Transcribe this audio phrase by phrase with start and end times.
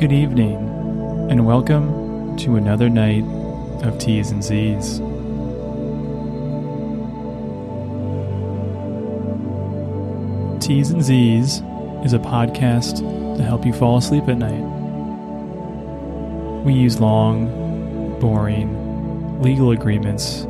[0.00, 0.56] Good evening,
[1.30, 3.22] and welcome to another night
[3.84, 4.98] of T's and Z's.
[10.66, 11.60] T's and Z's
[12.02, 13.00] is a podcast
[13.36, 14.62] to help you fall asleep at night.
[16.64, 20.46] We use long, boring legal agreements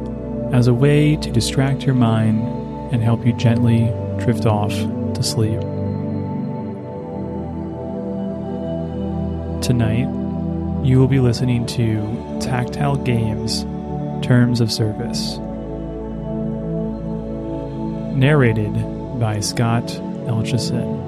[0.53, 2.41] as a way to distract your mind
[2.93, 3.87] and help you gently
[4.25, 4.71] drift off
[5.15, 5.61] to sleep.
[9.71, 10.09] Tonight,
[10.85, 13.63] you will be listening to Tactile Games
[14.27, 15.39] Terms of Service.
[18.19, 18.73] Narrated
[19.21, 19.85] by Scott
[20.27, 20.99] Elchison.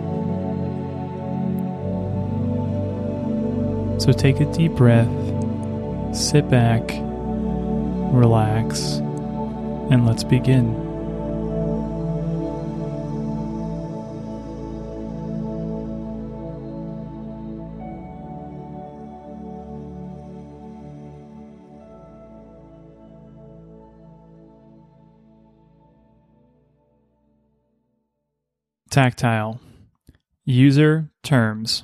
[4.00, 5.10] So take a deep breath,
[6.14, 6.82] sit back,
[8.12, 8.98] relax,
[9.90, 10.81] and let's begin.
[28.92, 29.58] Tactile
[30.44, 31.82] User Terms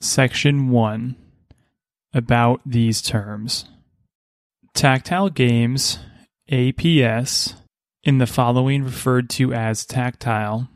[0.00, 1.14] Section 1
[2.12, 3.66] About these terms.
[4.74, 6.00] Tactile Games,
[6.50, 7.54] APS,
[8.02, 10.68] in the following referred to as Tactile,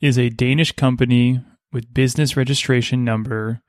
[0.00, 3.60] is a Danish company with business registration number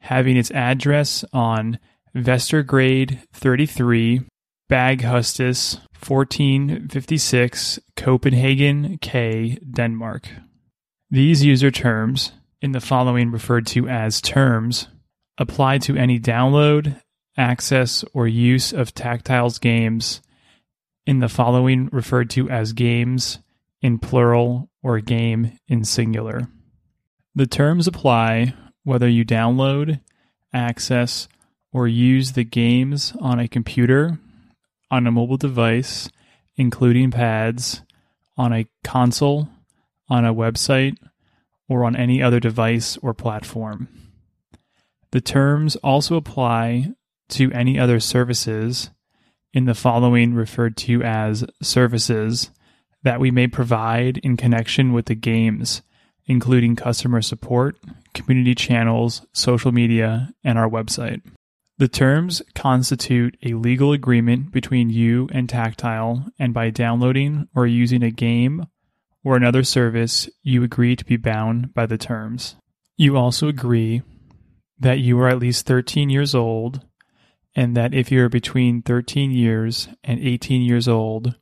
[0.00, 1.78] having its address on
[2.14, 4.22] Vestergade 33,
[4.70, 10.28] Baghustes 1456, Copenhagen, K, Denmark.
[11.10, 14.88] These user terms, in the following referred to as terms,
[15.38, 17.00] apply to any download,
[17.36, 20.20] access, or use of Tactile's games,
[21.06, 23.38] in the following referred to as games
[23.80, 26.48] in plural or game in singular.
[27.34, 30.00] The terms apply whether you download,
[30.52, 31.28] access,
[31.72, 34.18] or use the games on a computer,
[34.90, 36.08] on a mobile device,
[36.56, 37.82] including pads,
[38.36, 39.48] on a console,
[40.08, 40.96] on a website,
[41.68, 43.88] or on any other device or platform.
[45.12, 46.92] The terms also apply
[47.30, 48.90] to any other services
[49.52, 52.50] in the following referred to as services
[53.02, 55.82] that we may provide in connection with the games,
[56.26, 57.76] including customer support,
[58.14, 61.20] community channels, social media, and our website.
[61.78, 68.02] The terms constitute a legal agreement between you and Tactile, and by downloading or using
[68.02, 68.66] a game
[69.24, 72.56] or another service, you agree to be bound by the terms.
[72.96, 74.02] You also agree
[74.78, 76.82] that you are at least 13 years old,
[77.54, 81.36] and that if you are between 13 years and 18 years old,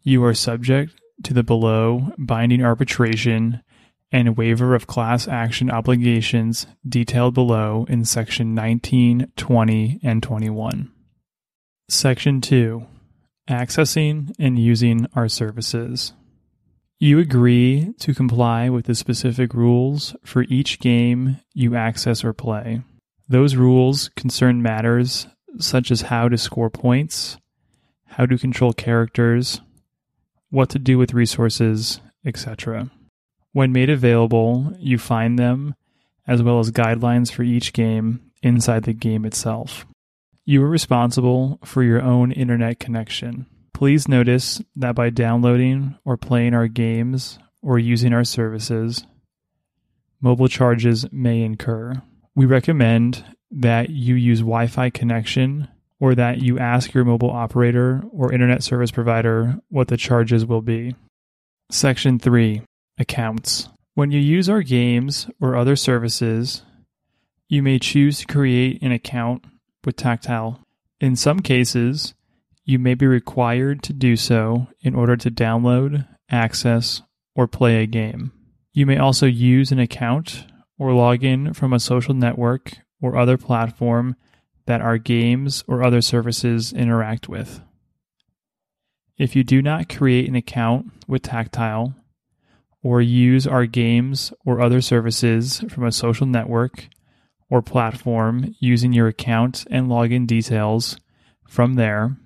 [0.03, 3.63] you are subject to the below binding arbitration
[4.11, 10.93] and waiver of class action obligations detailed below in section 19, 20, and 21.
[11.89, 12.87] Section 2
[13.49, 16.13] Accessing and using our services.
[17.01, 22.83] You agree to comply with the specific rules for each game you access or play.
[23.29, 25.27] Those rules concern matters
[25.59, 27.39] such as how to score points,
[28.07, 29.61] how to control characters,
[30.53, 32.91] what to do with resources, etc.
[33.53, 35.75] When made available, you find them,
[36.27, 39.87] as well as guidelines for each game, inside the game itself.
[40.45, 43.47] You are responsible for your own internet connection.
[43.73, 49.07] Please notice that by downloading or playing our games or using our services,
[50.21, 52.03] mobile charges may incur.
[52.35, 55.69] We recommend that you use Wi Fi connection
[56.03, 60.61] or that you ask your mobile operator or internet service provider what the charges will
[60.61, 60.97] be.
[61.71, 62.61] Section 3
[62.99, 63.69] Accounts.
[63.95, 66.65] When you use our games or other services,
[67.49, 69.45] you may choose to create an account
[69.85, 70.61] with Tactile.
[71.01, 72.15] In some cases,
[72.65, 77.03] you may be required to do so in order to download, access,
[77.37, 78.33] or play a game.
[78.73, 80.47] You may also use an account
[80.81, 84.17] or log in from a social network or other platform
[84.67, 87.61] that our games or other services interact with.
[89.19, 91.95] If you do not create an account with Tactile
[92.83, 96.89] or use our games or other services from a social network
[97.49, 100.99] or platform using your account and login details
[101.47, 102.17] from there,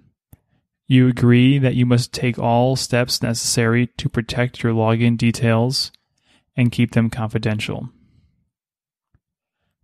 [0.87, 5.91] you agree that you must take all steps necessary to protect your login details
[6.57, 7.91] and keep them confidential.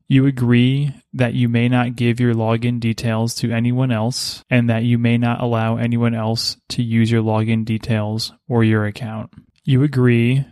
[0.08, 4.84] You agree that you may not give your login details to anyone else and that
[4.84, 9.30] you may not allow anyone else to use your login details or your account.
[9.64, 10.44] You agree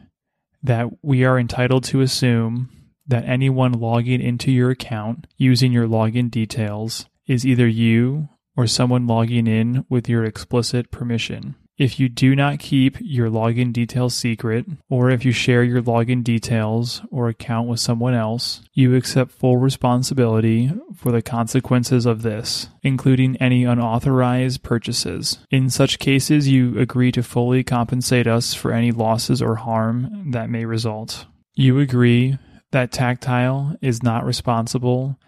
[0.62, 2.70] that we are entitled to assume
[3.06, 9.06] that anyone logging into your account using your login details is either you or someone
[9.06, 11.54] logging in with your explicit permission.
[11.80, 16.22] If you do not keep your login details secret, or if you share your login
[16.22, 22.68] details or account with someone else, you accept full responsibility for the consequences of this,
[22.82, 25.38] including any unauthorized purchases.
[25.50, 30.50] In such cases, you agree to fully compensate us for any losses or harm that
[30.50, 31.24] may result.
[31.54, 32.36] You agree
[32.72, 35.18] that Tactile is not responsible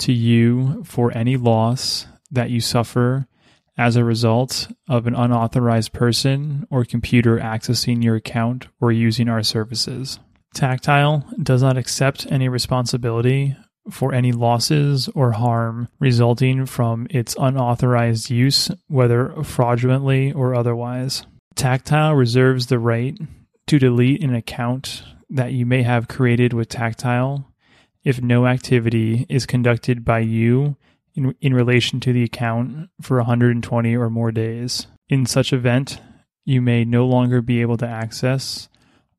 [0.00, 3.26] to you for any loss that you suffer
[3.76, 9.42] as a result of an unauthorized person or computer accessing your account or using our
[9.42, 10.18] services.
[10.54, 13.56] Tactile does not accept any responsibility
[13.90, 21.26] for any losses or harm resulting from its unauthorized use, whether fraudulently or otherwise.
[21.54, 23.18] Tactile reserves the right
[23.66, 27.48] to delete an account that you may have created with Tactile
[28.04, 30.76] if no activity is conducted by you
[31.14, 34.86] in, in relation to the account for 120 or more days.
[35.08, 36.00] In such event,
[36.44, 38.68] you may no longer be able to access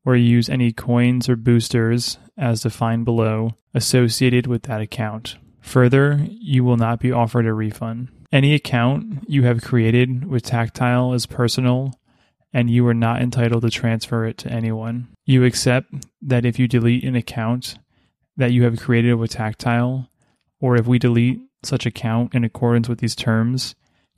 [0.04, 5.36] or use any coins or boosters as defined below associated with that account.
[5.60, 8.08] Further, you will not be offered a refund.
[8.30, 11.94] Any account you have created with Tactile is personal
[12.52, 15.08] and you are not entitled to transfer it to anyone.
[15.24, 15.92] You accept
[16.22, 17.78] that if you delete an account
[18.36, 20.08] that you have created with Tactile,
[20.60, 23.74] or if we delete such account in accordance with these terms,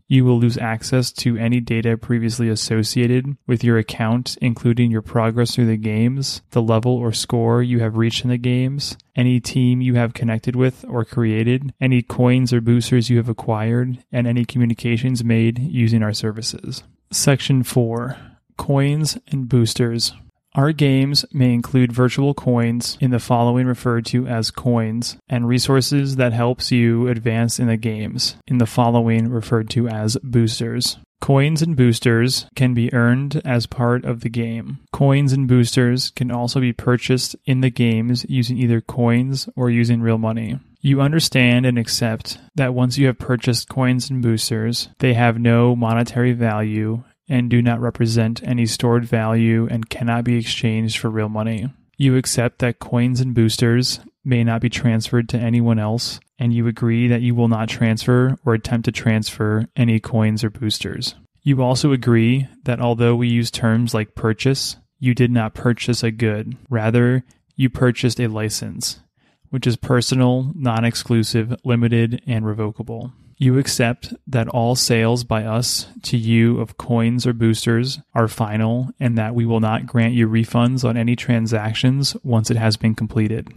[0.09, 5.55] you will lose access to any data previously associated with your account, including your progress
[5.55, 9.81] through the games, the level or score you have reached in the games, any team
[9.81, 14.45] you have connected with or created, any coins or boosters you have acquired, and any
[14.45, 16.85] communications made using our services.
[17.11, 18.17] Section 4
[18.57, 20.13] Coins and Boosters.
[20.57, 26.17] Our games may include virtual coins in the following referred to as coins and resources
[26.17, 30.97] that helps you advance in the games in the following referred to as boosters.
[31.21, 34.79] Coins and boosters can be earned as part of the game.
[34.95, 40.01] Coins and boosters can also be purchased in the games using either coins or using
[40.01, 40.59] real money.
[40.81, 45.77] You understand and accept that once you have purchased coins and boosters, they have no
[45.77, 51.29] monetary value and do not represent any stored value and cannot be exchanged for real
[51.29, 51.69] money.
[51.97, 56.67] You accept that coins and boosters may not be transferred to anyone else, and you
[56.67, 61.15] agree that you will not transfer or attempt to transfer any coins or boosters.
[61.43, 66.11] You also agree that although we use terms like purchase, you did not purchase a
[66.11, 66.57] good.
[66.69, 69.01] Rather, you purchased a license,
[69.51, 73.13] which is personal, non exclusive, limited, and revocable.
[73.39, 78.91] You accept that all sales by us to you of coins or boosters are final
[78.99, 82.95] and that we will not grant you refunds on any transactions once it has been
[82.95, 83.53] completed.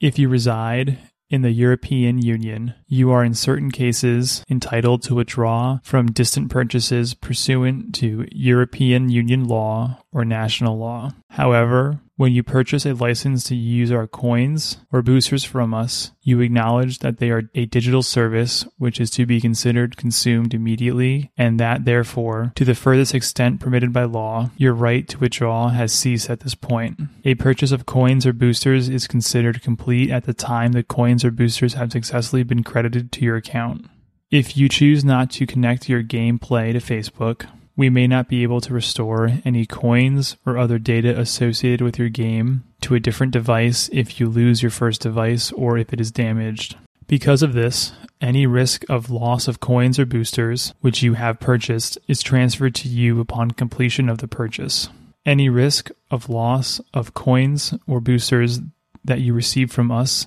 [0.00, 0.98] If you reside
[1.30, 7.14] in the European Union, you are in certain cases entitled to withdraw from distant purchases
[7.14, 11.12] pursuant to European Union law or national law.
[11.30, 16.40] However, When you purchase a license to use our coins or boosters from us, you
[16.40, 21.60] acknowledge that they are a digital service which is to be considered consumed immediately, and
[21.60, 26.30] that therefore, to the furthest extent permitted by law, your right to withdraw has ceased
[26.30, 26.98] at this point.
[27.26, 31.30] A purchase of coins or boosters is considered complete at the time the coins or
[31.30, 33.90] boosters have successfully been credited to your account.
[34.30, 37.46] If you choose not to connect your gameplay to Facebook,
[37.76, 42.08] we may not be able to restore any coins or other data associated with your
[42.08, 46.10] game to a different device if you lose your first device or if it is
[46.10, 46.76] damaged.
[47.06, 51.98] Because of this, any risk of loss of coins or boosters which you have purchased
[52.08, 54.88] is transferred to you upon completion of the purchase.
[55.26, 58.60] Any risk of loss of coins or boosters
[59.04, 60.26] that you receive from us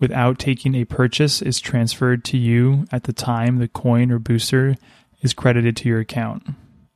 [0.00, 4.76] without taking a purchase is transferred to you at the time the coin or booster
[5.20, 6.42] is credited to your account.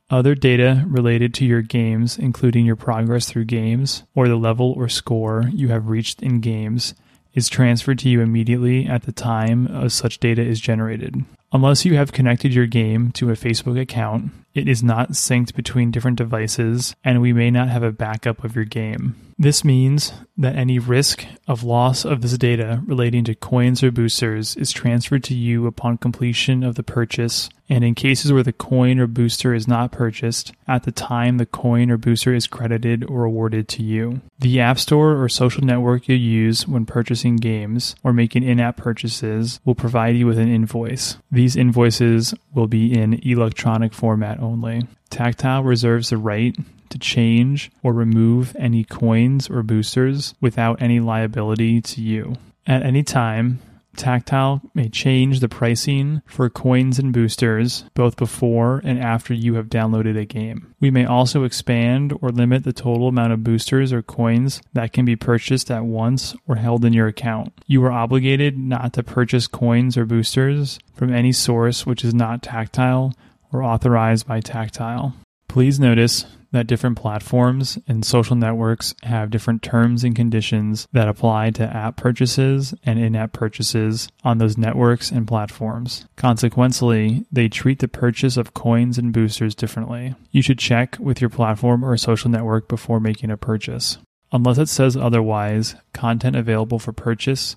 [0.09, 4.87] Other data related to your games, including your progress through games or the level or
[4.87, 6.93] score you have reached in games,
[7.33, 11.25] is transferred to you immediately at the time such data is generated.
[11.51, 15.91] Unless you have connected your game to a Facebook account, it is not synced between
[15.91, 19.15] different devices, and we may not have a backup of your game.
[19.37, 24.55] This means that any risk of loss of this data relating to coins or boosters
[24.55, 28.97] is transferred to you upon completion of the purchase, and in cases where the coin
[28.97, 33.25] or booster is not purchased, at the time the coin or booster is credited or
[33.25, 34.21] awarded to you.
[34.39, 38.77] The App Store or social network you use when purchasing games or making in app
[38.77, 41.17] purchases will provide you with an invoice.
[41.35, 44.87] These invoices will be in electronic format only.
[45.09, 46.55] Tactile reserves the right
[46.87, 52.37] to change or remove any coins or boosters without any liability to you.
[52.65, 53.59] At any time,
[53.97, 59.67] Tactile may change the pricing for coins and boosters both before and after you have
[59.67, 60.73] downloaded a game.
[60.79, 65.05] We may also expand or limit the total amount of boosters or coins that can
[65.05, 67.53] be purchased at once or held in your account.
[67.67, 72.41] You are obligated not to purchase coins or boosters from any source which is not
[72.41, 73.13] Tactile
[73.51, 75.15] or authorized by Tactile.
[75.47, 76.25] Please notice
[76.55, 81.97] that different platforms and social networks have different terms and conditions that apply to app
[81.97, 86.05] purchases and in app purchases on those networks and platforms.
[86.15, 90.15] Consequently, they treat the purchase of coins and boosters differently.
[90.31, 93.97] You should check with your platform or social network before making a purchase.
[94.31, 97.55] Unless it says otherwise, content available for purchase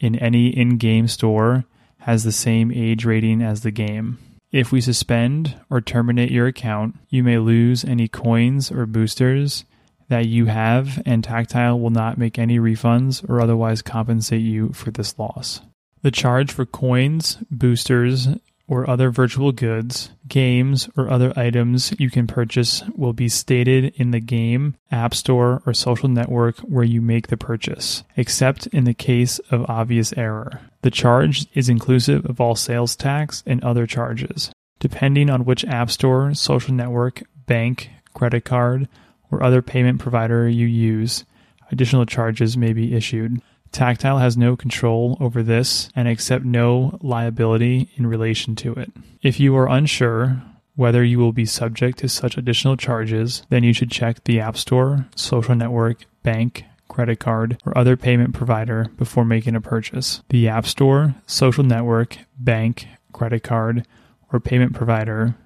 [0.00, 1.64] in any in game store
[2.00, 4.18] has the same age rating as the game.
[4.50, 9.64] If we suspend or terminate your account, you may lose any coins or boosters
[10.08, 14.90] that you have, and Tactile will not make any refunds or otherwise compensate you for
[14.90, 15.60] this loss.
[16.00, 18.28] The charge for coins, boosters,
[18.66, 24.10] or other virtual goods, games, or other items you can purchase will be stated in
[24.10, 28.94] the game, app store, or social network where you make the purchase, except in the
[28.94, 30.60] case of obvious error.
[30.82, 34.50] The charge is inclusive of all sales tax and other charges.
[34.78, 38.88] Depending on which app store, social network, bank, credit card,
[39.30, 41.24] or other payment provider you use,
[41.70, 43.40] additional charges may be issued.
[43.72, 48.90] Tactile has no control over this and accept no liability in relation to it.
[49.20, 50.42] If you are unsure
[50.74, 54.56] whether you will be subject to such additional charges, then you should check the App
[54.56, 60.22] Store, social network, bank, credit card, or other payment provider before making a purchase.
[60.30, 63.86] The App Store, social network, bank, credit card,
[64.32, 65.36] or payment provider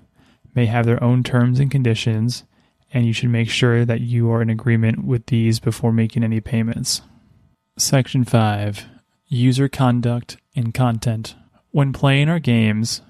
[0.54, 2.44] may have their own terms and conditions,
[2.92, 6.40] and you should make sure that you are in agreement with these before making any
[6.40, 7.02] payments.
[7.78, 8.86] Section 5
[9.28, 11.34] User Conduct and Content.
[11.70, 13.00] When playing our games,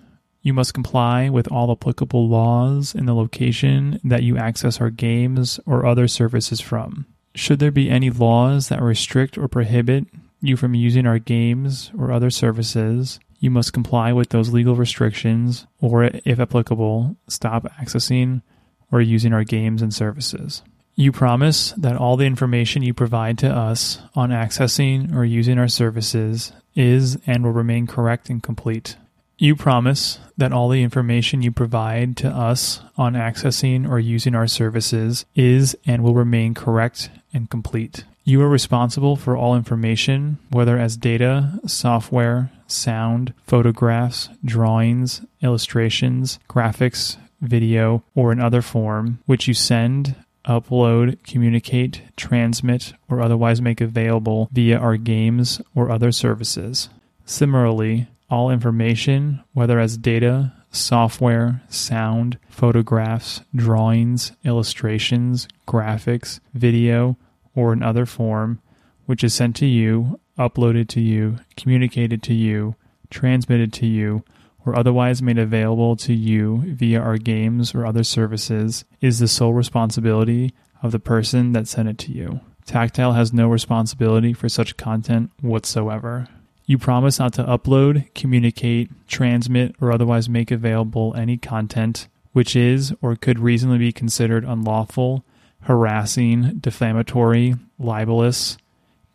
[0.40, 5.58] you must comply with all applicable laws in the location that you access our games
[5.66, 7.06] or other services from.
[7.34, 10.06] Should there be any laws that restrict or prohibit
[10.40, 15.66] you from using our games or other services, you must comply with those legal restrictions
[15.80, 18.42] or, if applicable, stop accessing
[18.90, 20.62] or using our games and services.
[20.94, 25.68] You promise that all the information you provide to us on accessing or using our
[25.68, 28.96] services is and will remain correct and complete.
[29.38, 34.46] You promise that all the information you provide to us on accessing or using our
[34.46, 38.04] services is and will remain correct and complete.
[38.24, 47.16] You are responsible for all information, whether as data, software, sound, photographs, drawings, illustrations, graphics,
[47.40, 50.14] video, or in other form, which you send,
[50.46, 56.88] upload, communicate, transmit, or otherwise make available via our games or other services.
[57.24, 67.16] Similarly, all information, whether as data, software, sound, photographs, drawings, illustrations, graphics, video,
[67.54, 68.60] or in other form,
[69.06, 72.74] which is sent to you, uploaded to you, communicated to you,
[73.10, 74.24] transmitted to you,
[74.64, 79.52] or otherwise made available to you via our games or other services is the sole
[79.52, 82.40] responsibility of the person that sent it to you.
[82.64, 86.28] Tactile has no responsibility for such content whatsoever.
[86.72, 92.94] You promise not to upload, communicate, transmit, or otherwise make available any content which is
[93.02, 95.22] or could reasonably be considered unlawful,
[95.64, 98.56] harassing, defamatory, libelous,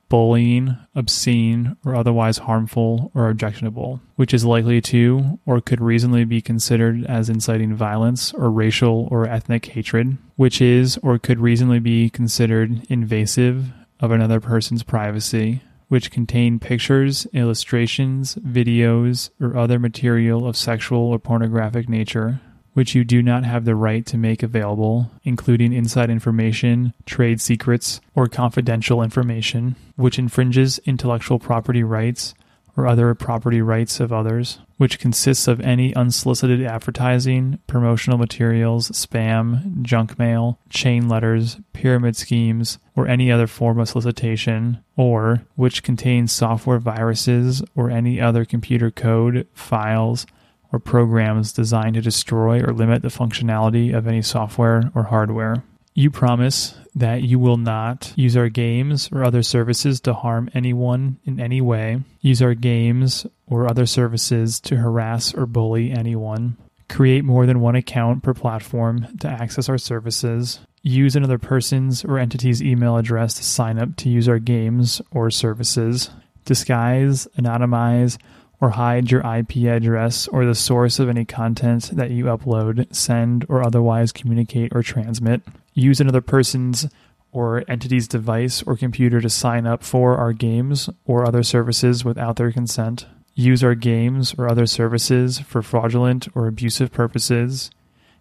[0.08, 6.42] bullying, obscene, or otherwise harmful or objectionable, which is likely to or could reasonably be
[6.42, 12.08] considered as inciting violence or racial or ethnic hatred, which is or could reasonably be
[12.08, 20.58] considered invasive of another person's privacy, which contain pictures, illustrations, videos, or other material of
[20.58, 22.42] sexual or pornographic nature,
[22.74, 28.02] which you do not have the right to make available, including inside information, trade secrets,
[28.14, 32.34] or confidential information, which infringes intellectual property rights
[32.78, 39.82] or other property rights of others, which consists of any unsolicited advertising, promotional materials, spam,
[39.82, 46.32] junk mail, chain letters, pyramid schemes, or any other form of solicitation, or which contains
[46.32, 50.28] software viruses or any other computer code, files,
[50.72, 55.64] or programs designed to destroy or limit the functionality of any software or hardware.
[55.96, 61.18] You promise that you will not use our games or other services to harm anyone
[61.26, 66.58] in any way, use our games or other services to harass or bully anyone,
[66.90, 72.18] create more than one account per platform to access our services, use another person's or
[72.18, 76.10] entity's email address to sign up to use our games or services,
[76.46, 78.18] disguise, anonymize,
[78.60, 83.46] or hide your IP address or the source of any content that you upload, send,
[83.50, 85.42] or otherwise communicate or transmit.
[85.74, 86.88] Use another person's
[87.32, 92.38] or entity's device or computer to sign up for our games or other services without
[92.38, 93.06] their consent.
[93.36, 97.70] Use our games or other services for fraudulent or abusive purposes,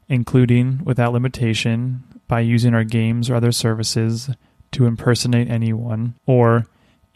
[0.08, 4.28] including, without limitation, by using our games or other services
[4.72, 6.66] to impersonate anyone, or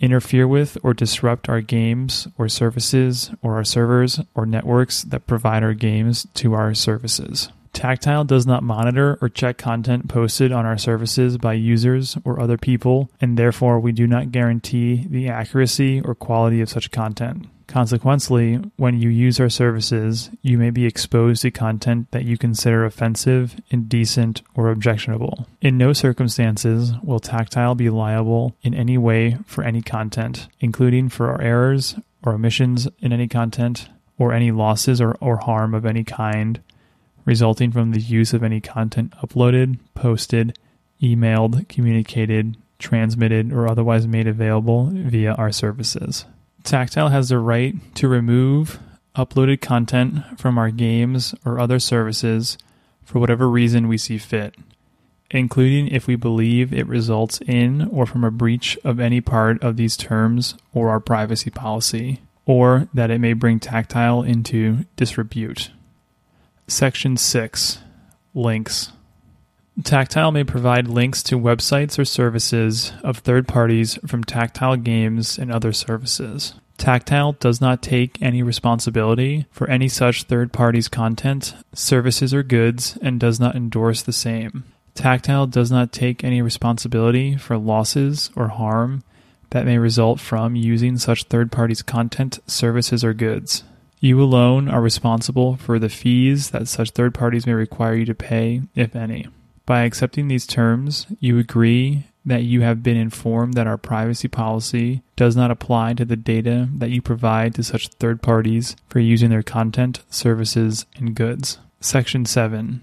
[0.00, 5.62] interfere with or disrupt our games or services or our servers or networks that provide
[5.62, 7.50] our games to our services.
[7.72, 12.58] Tactile does not monitor or check content posted on our services by users or other
[12.58, 17.46] people, and therefore we do not guarantee the accuracy or quality of such content.
[17.70, 22.84] Consequently, when you use our services, you may be exposed to content that you consider
[22.84, 25.46] offensive, indecent, or objectionable.
[25.60, 31.28] In no circumstances will Tactile be liable in any way for any content, including for
[31.28, 36.02] our errors or omissions in any content, or any losses or, or harm of any
[36.02, 36.60] kind
[37.24, 40.58] resulting from the use of any content uploaded, posted,
[41.00, 46.24] emailed, communicated, transmitted, or otherwise made available via our services.
[46.64, 48.78] Tactile has the right to remove
[49.16, 52.56] uploaded content from our games or other services
[53.04, 54.54] for whatever reason we see fit,
[55.30, 59.76] including if we believe it results in or from a breach of any part of
[59.76, 65.70] these terms or our privacy policy, or that it may bring Tactile into disrepute.
[66.68, 67.80] Section 6
[68.32, 68.92] Links
[69.84, 75.50] Tactile may provide links to websites or services of third parties from Tactile Games and
[75.50, 76.54] other services.
[76.76, 82.98] Tactile does not take any responsibility for any such third parties' content, services, or goods
[83.02, 84.64] and does not endorse the same.
[84.94, 89.02] Tactile does not take any responsibility for losses or harm
[89.50, 93.62] that may result from using such third parties' content, services, or goods.
[94.00, 98.14] You alone are responsible for the fees that such third parties may require you to
[98.14, 99.26] pay, if any.
[99.70, 105.02] By accepting these terms, you agree that you have been informed that our privacy policy
[105.14, 109.30] does not apply to the data that you provide to such third parties for using
[109.30, 111.60] their content, services, and goods.
[111.78, 112.80] Section 7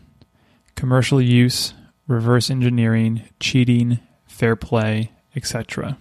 [0.76, 1.74] Commercial use,
[2.08, 5.98] reverse engineering, cheating, fair play, etc.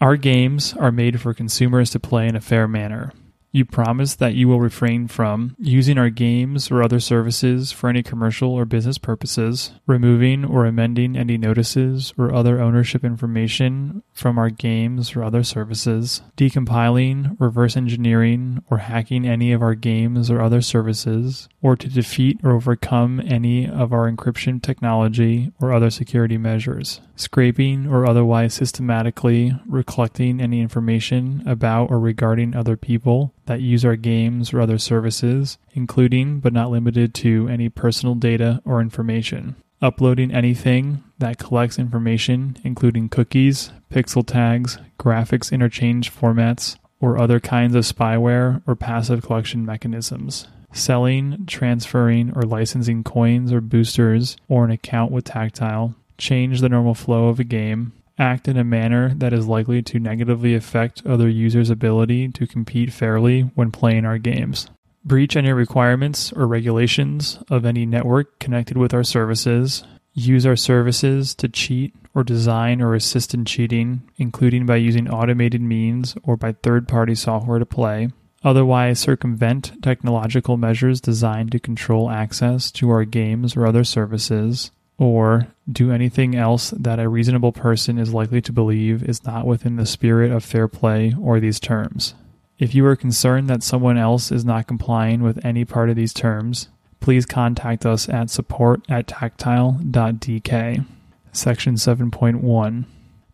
[0.00, 3.12] Our games are made for consumers to play in a fair manner.
[3.56, 8.02] You promise that you will refrain from using our games or other services for any
[8.02, 14.50] commercial or business purposes, removing or amending any notices or other ownership information from our
[14.50, 20.60] games or other services, decompiling, reverse engineering, or hacking any of our games or other
[20.60, 27.00] services, or to defeat or overcome any of our encryption technology or other security measures,
[27.14, 33.96] scraping or otherwise systematically collecting any information about or regarding other people that use our
[33.96, 39.56] games or other services, including but not limited to any personal data or information.
[39.82, 47.74] uploading anything that collects information, including cookies, pixel tags, graphics interchange formats, or other kinds
[47.74, 50.48] of spyware or passive collection mechanisms.
[50.72, 56.94] Selling, transferring, or licensing coins or boosters or an account with Tactile, change the normal
[56.94, 61.28] flow of a game, act in a manner that is likely to negatively affect other
[61.28, 64.70] users' ability to compete fairly when playing our games.
[65.04, 69.84] Breach any requirements or regulations of any network connected with our services.
[70.14, 75.60] Use our services to cheat or design or assist in cheating, including by using automated
[75.60, 78.08] means or by third party software to play.
[78.42, 85.48] Otherwise, circumvent technological measures designed to control access to our games or other services or
[85.70, 89.86] do anything else that a reasonable person is likely to believe is not within the
[89.86, 92.14] spirit of fair play or these terms.
[92.58, 96.14] If you are concerned that someone else is not complying with any part of these
[96.14, 96.68] terms,
[97.00, 100.86] please contact us at support at tactile.dk.
[101.32, 102.84] Section 7.1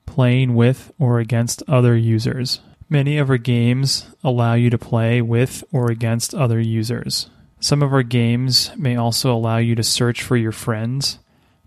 [0.07, 2.61] Playing with or against other users.
[2.88, 7.31] Many of our games allow you to play with or against other users.
[7.61, 11.18] Some of our games may also allow you to search for your friends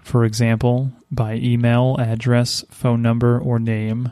[0.06, 4.12] for example, by email, address, phone number, or name,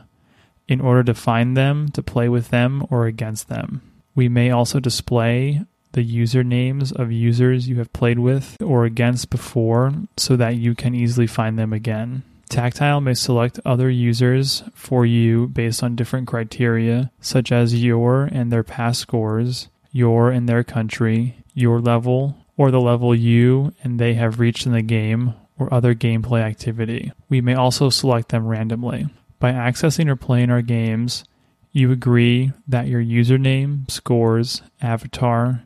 [0.66, 3.80] in order to find them, to play with them, or against them.
[4.16, 9.94] We may also display the usernames of users you have played with or against before
[10.16, 12.24] so that you can easily find them again.
[12.48, 18.50] Tactile may select other users for you based on different criteria, such as your and
[18.50, 24.14] their past scores, your and their country, your level, or the level you and they
[24.14, 27.12] have reached in the game, or other gameplay activity.
[27.28, 29.06] We may also select them randomly.
[29.38, 31.24] By accessing or playing our games,
[31.72, 35.64] you agree that your username, scores, avatar,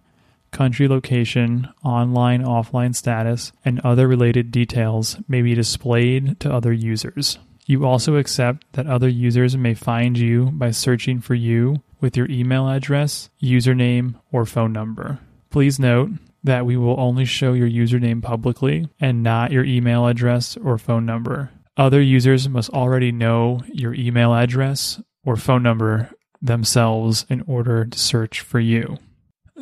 [0.50, 7.38] country location, online offline status, and other related details may be displayed to other users.
[7.66, 12.30] You also accept that other users may find you by searching for you with your
[12.30, 15.18] email address, username, or phone number.
[15.50, 16.10] Please note
[16.48, 21.04] that we will only show your username publicly and not your email address or phone
[21.04, 21.50] number.
[21.76, 27.98] Other users must already know your email address or phone number themselves in order to
[27.98, 28.96] search for you.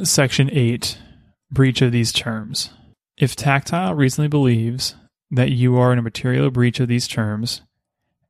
[0.05, 0.99] Section 8
[1.51, 2.71] Breach of these terms.
[3.17, 4.95] If Tactile reasonably believes
[5.31, 7.63] that you are in a material breach of these terms,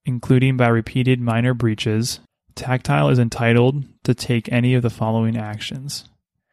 [0.05, 2.21] including by repeated minor breaches,
[2.55, 6.09] Tactile is entitled to take any of the following actions,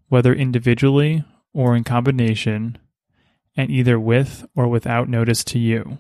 [0.10, 2.78] whether individually or in combination,
[3.56, 5.98] and either with or without notice to you,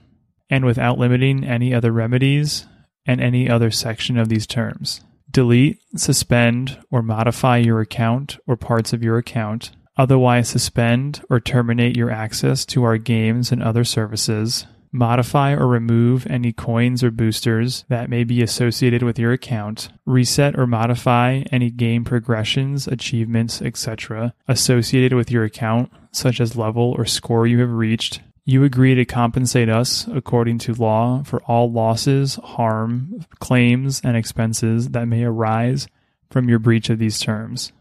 [0.49, 2.65] and without limiting any other remedies
[3.05, 5.01] and any other section of these terms.
[5.29, 9.71] Delete, suspend, or modify your account or parts of your account.
[9.97, 16.27] Otherwise, suspend or terminate your access to our games and other services modify or remove
[16.27, 21.69] any coins or boosters that may be associated with your account, reset or modify any
[21.69, 24.33] game progressions, achievements, etc.
[24.47, 28.21] associated with your account, such as level or score you have reached.
[28.45, 34.89] You agree to compensate us according to law for all losses, harm, claims, and expenses
[34.89, 35.87] that may arise
[36.29, 37.71] from your breach of these terms.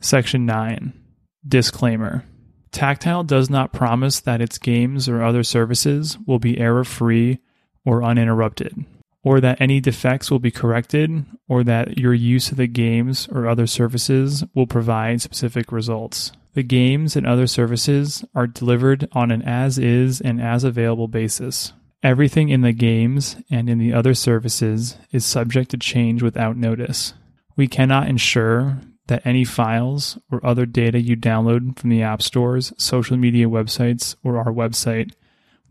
[0.00, 0.92] Section 9
[1.46, 2.24] Disclaimer
[2.74, 7.38] Tactile does not promise that its games or other services will be error free
[7.84, 8.84] or uninterrupted,
[9.22, 13.46] or that any defects will be corrected, or that your use of the games or
[13.46, 16.32] other services will provide specific results.
[16.54, 21.72] The games and other services are delivered on an as is and as available basis.
[22.02, 27.14] Everything in the games and in the other services is subject to change without notice.
[27.54, 32.72] We cannot ensure that any files or other data you download from the App Stores,
[32.78, 35.12] social media websites, or our website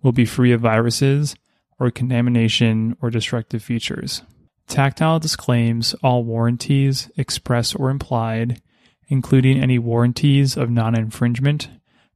[0.01, 1.35] will be free of viruses
[1.79, 4.21] or contamination or destructive features.
[4.67, 8.61] Tactile disclaims all warranties, express or implied,
[9.07, 11.69] including any warranties of non infringement,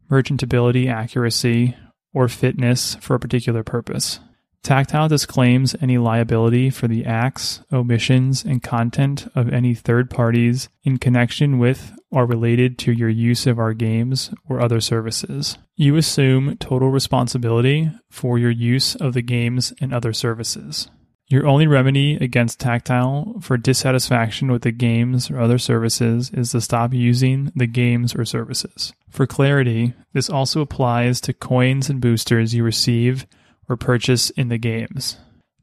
[0.10, 1.76] merchantability accuracy,
[2.14, 4.20] or fitness for a particular purpose.
[4.68, 10.98] Tactile disclaims any liability for the acts, omissions, and content of any third parties in
[10.98, 15.58] connection with or related to your use of our games or other services.
[15.78, 20.90] You assume total responsibility for your use of the games and other services.
[21.28, 26.60] Your only remedy against Tactile for dissatisfaction with the games or other services is to
[26.60, 28.92] stop using the games or services.
[29.10, 33.26] For clarity, this also applies to coins and boosters you receive
[33.70, 35.18] or purchase in the games.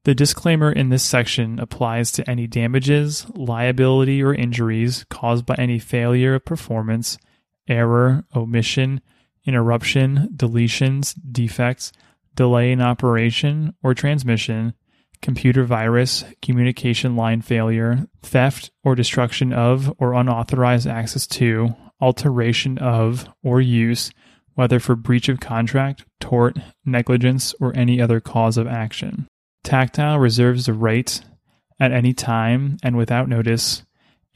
[0.04, 5.78] The disclaimer in this section applies to any damages, liability, or injuries caused by any
[5.78, 7.16] failure of performance,
[7.68, 9.00] error, omission,
[9.46, 11.92] interruption, deletions, defects,
[12.34, 14.74] delay in operation or transmission,
[15.22, 23.26] computer virus, communication line failure, theft or destruction of or unauthorized access to, alteration of,
[23.42, 24.10] or use,
[24.54, 29.26] whether for breach of contract, tort, negligence, or any other cause of action.
[29.62, 31.20] Tactile reserves the right
[31.80, 33.82] at any time and without notice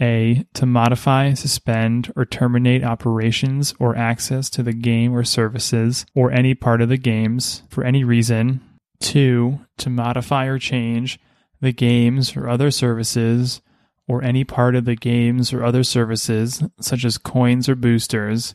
[0.01, 0.45] a.
[0.55, 6.55] To modify, suspend, or terminate operations or access to the game or services or any
[6.55, 8.61] part of the games for any reason.
[9.01, 9.61] 2.
[9.79, 11.19] To modify or change
[11.61, 13.61] the games or other services
[14.07, 18.55] or any part of the games or other services, such as coins or boosters,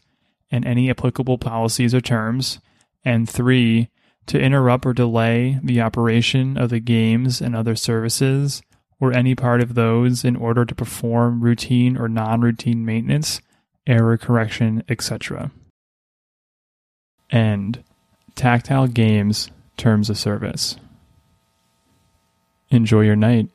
[0.54, 2.60] and any applicable policies or terms.
[3.04, 3.90] And 3.
[4.28, 8.62] To interrupt or delay the operation of the games and other services
[9.02, 13.42] or any part of those in order to perform routine or non routine maintenance,
[13.88, 15.52] error correction, etc.
[17.32, 17.84] End.
[18.36, 20.78] Tactile Games Terms of Service.
[22.70, 23.50] Enjoy your night.